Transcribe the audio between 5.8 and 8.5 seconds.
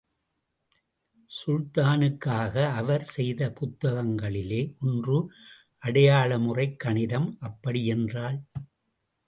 அடையாள முறைக் கணிதம். அப்படி யென்றால்...?